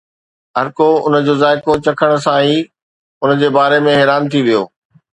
[0.57, 2.53] هر ڪو ان جو ذائقو چکڻ سان ئي
[3.23, 4.63] ان جي باري ۾ حيران ٿي ويو